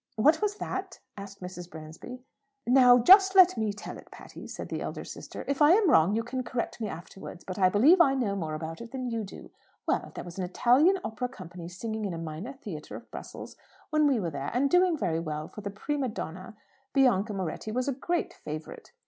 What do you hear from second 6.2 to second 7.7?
can correct me afterwards. But I